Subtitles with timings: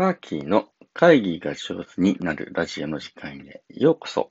[0.00, 0.64] マーキーの
[0.94, 4.30] 会議が上手になるラジオの時間へようこそ。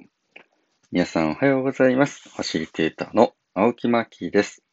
[0.92, 2.28] 皆さんおはようございます。
[2.28, 4.64] ファシリテーターの青木マーキーです。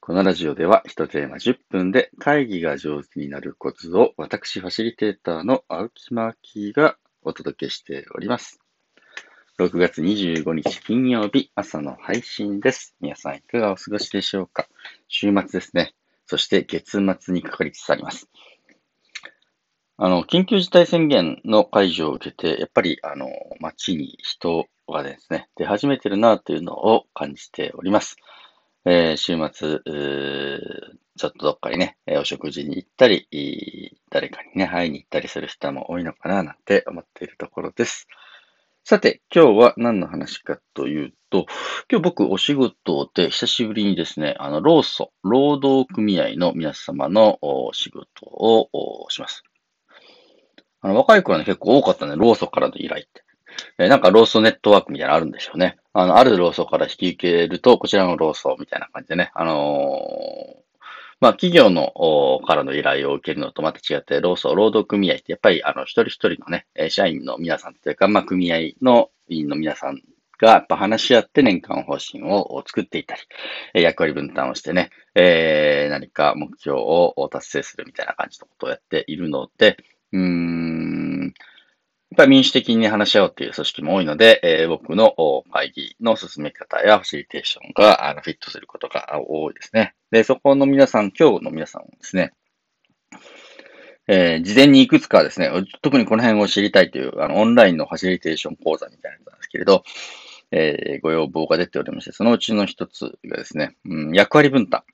[0.00, 8.58] このラジオでは1テーマ10分で会議が上手になるコツを私ファシリテーターの青木マーキーがお届けしております。
[9.58, 12.96] 6月25日金曜日朝の配信です。
[13.02, 14.66] 皆さんいかがお過ごしでしょうか
[15.08, 15.92] 週末ですね。
[16.24, 18.30] そして月末にかかりつつあります。
[19.98, 23.30] あの、緊急事態宣言の解除を受けて、やっぱり、あの、
[23.60, 28.16] 街に人がですね、出始めてるなというのを感じております。
[28.84, 29.80] えー、週末、
[31.16, 38.06] ちょっとどっかにね、お食事に行ったり、誰かにね、会いに行ったりする人も多いのかななんて思っているところです。
[38.84, 41.46] さて、今日は何の話かというと、
[41.90, 49.42] 今日僕お仕事で久しぶりにですね、あの、労組、労働組合の皆様のお仕事をします。
[50.80, 53.24] あの、若い頃はね、結構多かったね、ローソからの依頼って。
[53.78, 55.78] えなんかローソネットワークみたいなのあるんでしょうね。
[55.92, 60.66] あの、あるローソから引き受けると、こちらのローソみたいな感じでね、あのー、
[61.20, 61.92] まあ、企業の
[62.46, 70.02] からの依頼を受けるのとまた違って、労組、労働組合ってやっぱり、あの、一人一人のね、社員の皆さんというか、まあ、組合の委員の皆さん
[70.38, 73.14] がやっぱ話し合って年間方針を作っていた
[73.72, 79.78] り、役割分担をしてね、えー、何か目標を達成するみたいな感じのことをやっているので、
[80.12, 80.75] うーん、
[82.16, 85.14] っぱり民主的に話し合おうという組織も多いので、えー、僕の
[85.52, 89.94] 会議の進め方やファシリテーションがあのフィットすることが多いですね。
[90.10, 92.32] で、そこの皆さん、今日の皆さんはですね、
[94.08, 95.50] えー、事前にいくつかですね、
[95.82, 99.84] 特にこの辺を知りたいという、あの、オンラインのファシリテーション講座みたいなやつなんですけれど、
[100.52, 104.84] えー、ご要望が出ておりまして、そのうちの一つがですね、うん、役割分担。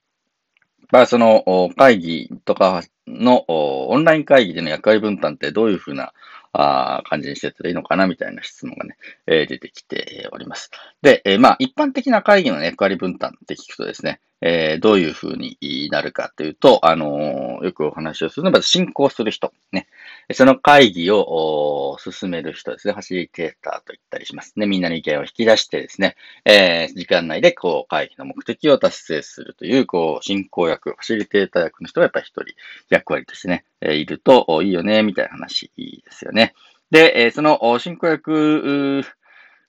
[0.91, 6.12] まあ、その会議とかのオンライン会議での役割分担ってどういうふうな
[6.53, 10.70] あ感じにしてたらいいのかなみたいな質問がね、えー、出てきております。
[11.00, 19.86] で、えー、まあ、一般的な会議の、役割分担って聞くとですね、えー、どういうふうになるかというと、あのー、よくお話をするのは、まず進行する人、ね。
[20.32, 22.92] その会議を進める人ですね。
[22.92, 24.66] ファシリテーターと言ったりしますね。
[24.66, 32.53] みんなの意見を引き出してですね、えー、時間内でこう会議の目的を達成するという、こう、進行役、ファシリテーター役の人がやっぱり一人
[32.91, 36.54] 役割としてね、えいるといいよね、みたいな話ですよね。
[36.91, 39.04] で、その進行役、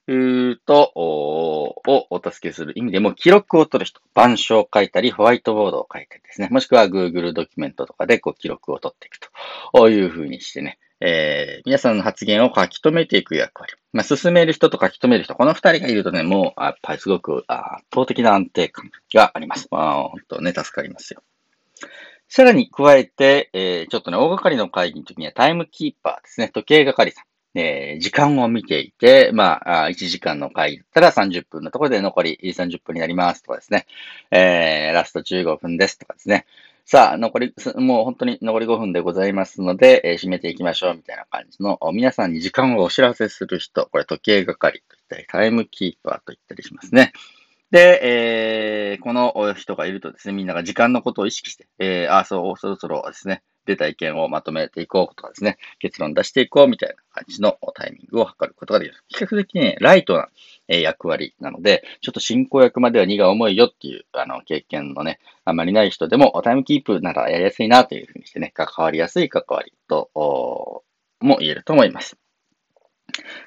[0.06, 6.48] と、をお助けする意味でも、記録を取る人、板書を書いたり、ホワイトボードを書いたりですね。
[6.50, 9.18] もしくは Google ドキュメントとかでこう記録を取っていく
[9.72, 13.74] というふうにしてね、えー、皆さんの発言を書き留めていく役割。
[13.92, 19.68] まあ、進める人と書き留める人、この二人がいるとね、もう、やっぱりすごく圧倒的な安定感があります。
[19.70, 21.22] まあ、本当ね、助かりますよ。
[22.28, 27.24] さらに加えて、えー、ちょっとね、大掛かりの会議の時にはタイムキーパーですね、時計係さん。
[27.54, 33.86] えー、時間を見ていて、まあ、1時間の会だったら30分のところで残り30分になりますとかですね、
[34.30, 36.46] えー、ラスト15分ですとかですね。
[36.86, 47.14] さあ、残り、もう本当に残り5分でございますので、えー、締めていきましょうみたいな感じの、皆さんに時間をお知らせする人、これ時計係といったり、タイムキーパーといったりしますね。
[47.70, 58.96] で、えー、この人がいるとですね、みんなが時間のことを意識して、えー、あ、そう、そろそろですね、出た意見をまとめていこうとかですね、結論出していこうみたいな感じのタイミングを測ることができる。
[59.08, 60.28] 比較的ね、ライトな
[60.68, 70.10] 役割なので、ちょっと進行役までは荷が重いよっていう、あの、経験のね、あまりない人でも、タイムキープならやりやすいなというふうにしてね、関わりやすい関わりと、
[71.20, 72.16] も言えると思います。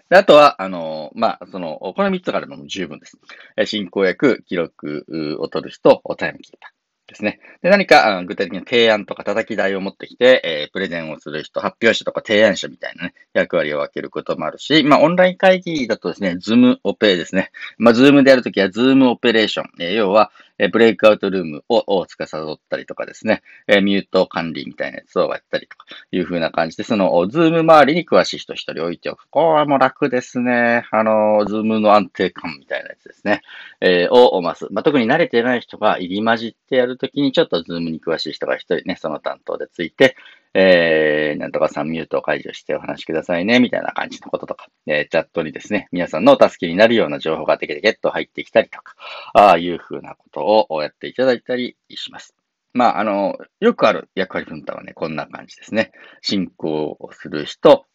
[0.10, 3.18] であとは、あの、まあ、その、この3つがあるのも十分です。
[3.66, 5.06] 進行役、記録
[5.40, 6.77] を取る人、タイムキーパー。
[7.08, 7.40] ですね。
[7.62, 17.52] で、何か具体的な提案とか叩き台を持ってきて、えー、プレゼンをする人、発表者とか提案者みたいなね、役割を分けることもあるし、まあ、オンライン会議だとですね、ズームオペですね。
[17.78, 19.70] まあ、ズームでやるときは、ズームオペレーション。
[19.80, 29.28] えー、要は、えブレイクアウトルームを司ったりとかですね、えミュート管理みたいなやつをやったりとかいう風な感じで、その、ズーム周りに詳しい人一人置いておく。
[29.30, 30.86] これはもう楽ですね。
[30.92, 33.42] あの、ズームの安定感みたいなやつですね。
[33.82, 34.68] えー、をます。
[34.72, 40.16] まあ、特に慣れてない人が入り混じってやるときに、ちょっとズームに詳しい人が一人ね、その担当でついて、
[40.60, 48.96] えー、なんとかさんミュートを解除してお話しくださいね、みたいな感じのこととか、えー、チャットにですね、皆さんのお助けになるような情報がテケテケっと入ってきたりとか、
[49.36, 52.34] ああいう風なことをやっていただいたりします。
[52.74, 55.92] まあ、あの、よくある役割分担はね、こんな感じですね。
[56.22, 57.86] 進行をする人、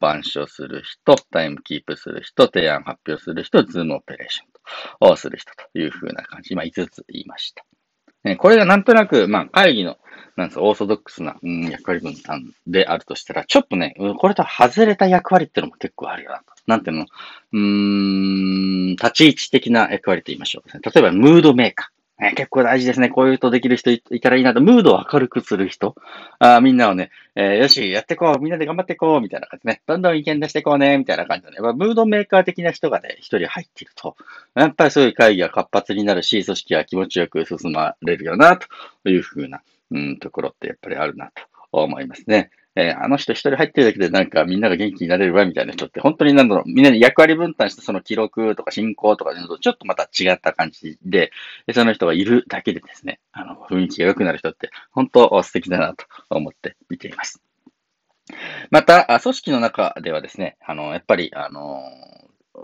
[0.00, 6.54] 板書する人、タイムキープする人、提案発表する人、ズームオペレーションをする人という風な感じ。
[6.54, 7.66] 今5つ言いました。
[8.38, 9.98] これがなんとなく、まあ、会議の、
[10.36, 16.42] なんすオーソドックスな、うん、役割分担であるとしたら、ちょっとね、これと外れた役割ってのも結構あるよな。
[16.66, 17.06] なんていうの？
[17.52, 20.70] うーん、立ち位置的な役割と言いましょう。
[20.72, 21.93] 例えば、ムードメーカー。
[22.18, 23.08] ね、結構大事ですね。
[23.08, 25.96] こういうとできる人いたらいいなと、ムードを明るくする人。
[26.38, 29.82] あみんなをね、えー、よし、やってこう、みんなで頑張ってこう、みたいな感じね。
[29.86, 31.56] どんどん意見出してこうね、みたいな感じでね。
[31.60, 34.16] まあ、ムードメーカー的な人がね、一人入っていると、
[34.54, 38.58] やっぱりそういう会議が活発になるし、組織が気持ちよく進まれるよな、
[39.02, 42.50] というふうな、うん、ところってやっぱりあるな、と思いますね。
[42.76, 51.30] えー、あの人一人入ってるだけでなんかみんなが元気になれるわみたいな人って本当になんだろう、みんなで役割分担してその記録とか進行とかでちょっとまた違った感じで、
[51.72, 57.40] その人がいるだけでですね、あの、雰囲気が良くなる人って本当素敵だなと思って見ています。
[58.70, 61.82] また、組織の中ではですね、あの、やっぱり、あの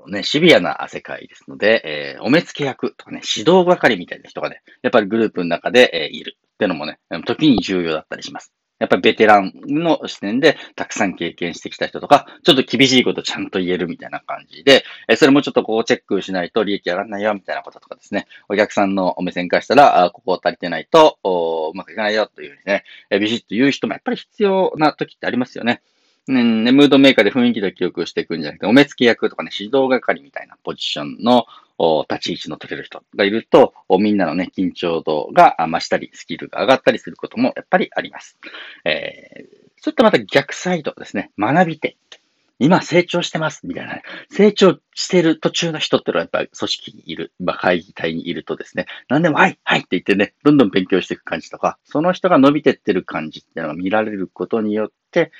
[0.09, 8.53] ね、シビアな世界ですので、えー、お目付け役とかね、指導係みたいな人がね、やっぱりグループの中で、えー、いるっていうのもね、時に重要だったりします。
[8.81, 14.85] やっぱりベテランの視点でたくさん経験してきた人とか、ちょっと厳しいことちゃんと言えるみたいな感じで、
[15.17, 22.85] それもちょっとこうチェックしないと利益上がらないよみたいなこととかですね、お客さんのお目線からしたら、あここ足りてないとうまくいかないよというふうにね、
[23.21, 25.83] ビシッと言う人もやっぱり必要な時ってありますよね。
[26.31, 31.47] ね、ムードメーカーで雰囲気だけ良くしていくんじゃなくて、お目付け役とかね、指導係みたいなポジションの
[32.11, 38.39] 立ち位置の取れる人がいると、みんなのね、緊張度が増したり、スキルが上がったりすることもやっぱりあります。
[38.85, 39.45] えー、
[39.77, 41.97] そういったまた逆サイドですね、学び手。
[42.63, 44.03] 今成長してます、みたいな、ね。
[44.31, 55.31] 成長してる途中の人ってのはやっぱり組織にいる、まあ、会議体にいるとですね、何でも、はい、はいって言ってね、どんどん勉強していく感じとか、その人が伸びてってる感じっていうのが見られることによって、組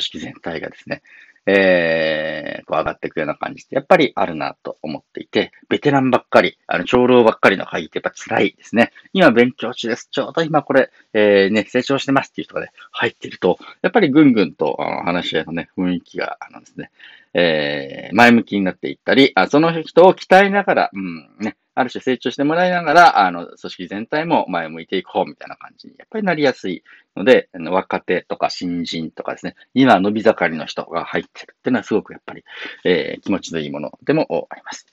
[0.00, 1.02] 織全体がですね、
[1.50, 8.92] えー、こう上がっていくような感じってやっぱりあるなと思っていて、ベテランばっかり、あの、長老ばっかりの会議ってやっぱ辛いですね。
[9.14, 10.08] 今勉強中です。
[10.10, 16.90] ちょうど今これ、えー、ね、成長してますっていう人がね、入ってると、やっぱりぐんぐんと、あの、話し合いのね、雰囲気が、あのですね、
[17.32, 26.82] えー、前向きになっていったり、あその人を鍛えながら、うん、ね、ある種成長してもらいながら、あの、組織全体も前向いていこうみたいな感じに、やっぱりなりやすい
[27.16, 32.42] ので、あの若手とか新人とかですね、今伸び盛りの人が入ってるっていうのはすごくやっぱり、
[32.84, 34.86] えー、気持ちのいいものでもあります。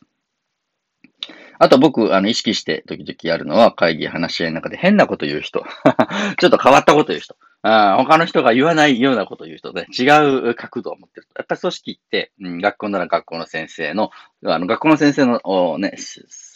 [1.58, 5.66] あと僕、あの、意識して時々やるのは会議話し合いの中で変なこと言う人。
[6.40, 7.36] ちょっと変わったこと言う人。
[7.68, 10.04] あ他の人が言わないようなことを言う人で、違
[10.50, 11.34] う角度を持ってると。
[11.36, 14.12] やっぱり組織って、うん、学校なら学校の先生の、
[14.46, 15.96] あの、学校の先生の、ね、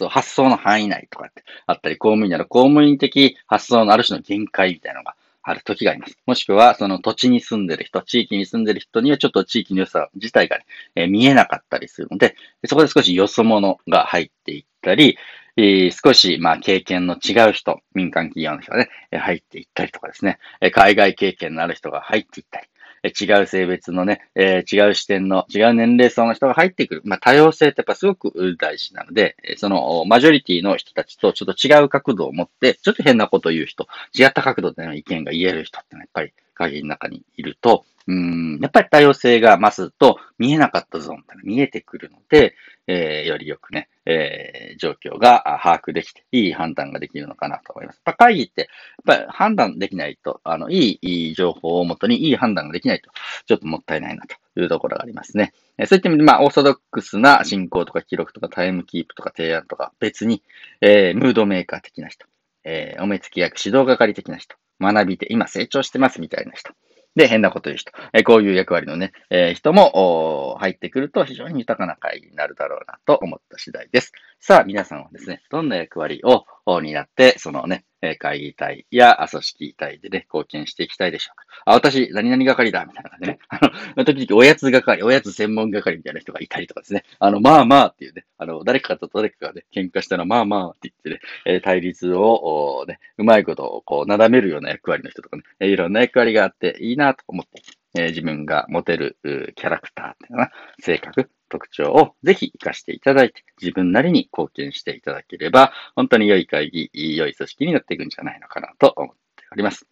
[0.08, 6.16] 発想の範囲内とかってあったり、公務員なら公務員的発想のある種の限界みたいなのがある時があります。
[6.28, 10.66] もしくは、その土地に住んでる人、地域に住んでる人にはちょっと地域の良さ自体がね、
[10.96, 12.36] えー、見えなかったりするので、
[12.66, 15.18] そこで少しよそ者が入っていったり、
[15.62, 20.40] えー、少し、まあ、経験の違う人、民間企業の人がね、入っていったりとかですね、
[20.72, 22.68] 海外経験のある人が入っていったり、
[23.04, 27.02] 違う性別のね、えー、違う視点の、違う年齢層の人が入ってくる。
[27.04, 42.56] まあ、多様性ってやっぱすごく大事なので、その、マジョリティの人たちとちょっと違う角度を持って、ちょっと変なことを言う人、違った角度での意見が言える人ってのはやっぱり影の中にいると、うん、やっぱり多様性が増すと見えなかったゾーンって見えてくるので、
[42.92, 47.98] えー、よりよくね、えー、状況が把握できて、いい判断ができるのかなと思います。
[47.98, 48.62] やっぱ会議って、
[49.08, 53.12] やっぱり判断できないと、あの、いいいい情報をもとにいい判断ができないと、
[53.46, 55.54] ちょっともったいないなというところがありますね。
[55.78, 60.42] えー、そういった意味で、まあ、オーソドックスな進行とか記録とかタイムキープとか提案とか別に、
[60.82, 62.26] えー、ムードメーカー的な人、
[62.64, 66.74] えー、お目付け役指導係的な人、学びて今成長してますみたいな人、
[67.16, 67.92] で、変なこと言う人。
[68.14, 74.12] えこういう役割のね、え、人も入ってくると非常に豊かな会になるだろうなと思った次第です。
[74.40, 76.46] さあ、皆さんはですね、どんな役割を
[76.82, 81.46] 担って、そのね、え会議体や組織体でね、貢献していきたいでしょうか。
[81.66, 83.40] あ、私、何々係だ、みたいな感じでね。
[83.50, 83.60] あ
[83.98, 87.04] の、時々おやつ係、おやつ専門係みたいな人がいたりとかですね。
[87.20, 97.62] あの、まあまあっていうね、あの、誰かと誰かがね、喧嘩したら、まあまあって言ってね、え対立を、ね、うまいことをこう、なだめるような役割の人とかね、いろんな役割があっていいなと思って、
[97.96, 99.18] え自分が持てる
[99.56, 109.88] キャラクターっていうのは、性格、特徴をぜひ活かしていただいて、自分なりに貢献していただければ、本当に良い会議、良い組織になっていくんじゃないのかなと思っております。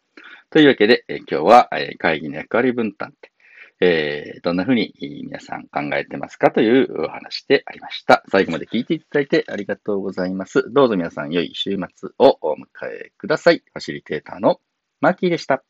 [0.50, 3.32] というわけで、え今日は、え会議の役割分担って、
[3.80, 8.24] えー、どんなふうに皆さん考えてますかというお話でありました。
[8.32, 10.66] 最後まで聞いていただいてありがとうございます。
[10.72, 13.60] どうぞ皆さん良い週末をお迎えください。
[13.60, 14.60] ファシリテーターの
[15.00, 15.64] マーキーでした。